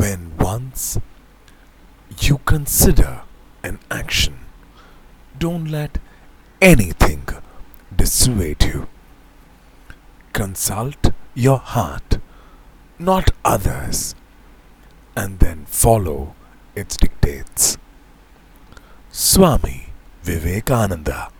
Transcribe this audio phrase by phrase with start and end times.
[0.00, 0.98] When once
[2.20, 3.20] you consider
[3.62, 4.38] an action,
[5.38, 5.98] don't let
[6.58, 7.28] anything
[7.94, 8.88] dissuade you.
[10.32, 12.16] Consult your heart,
[12.98, 14.14] not others,
[15.14, 16.34] and then follow
[16.74, 17.76] its dictates.
[19.10, 19.88] Swami
[20.22, 21.30] Vivekananda